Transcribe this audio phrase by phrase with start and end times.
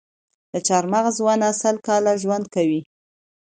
[0.53, 2.81] د چهارمغز ونه سل کاله ژوند کوي؟